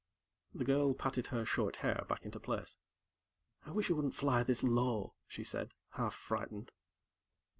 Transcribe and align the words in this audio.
The 0.55 0.63
girl 0.65 0.95
patted 0.95 1.27
her 1.27 1.45
short 1.45 1.75
hair 1.75 2.05
back 2.09 2.25
into 2.25 2.39
place. 2.39 2.75
"I 3.67 3.69
wish 3.69 3.87
you 3.89 3.95
wouldn't 3.95 4.15
fly 4.15 4.41
this 4.41 4.63
low," 4.63 5.13
she 5.27 5.43
said, 5.43 5.75
half 5.91 6.15
frightened. 6.15 6.71